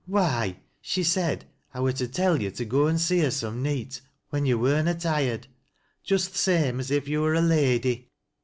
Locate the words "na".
4.81-4.93